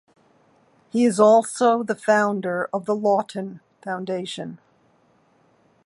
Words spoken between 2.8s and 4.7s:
the Lawton Foundation.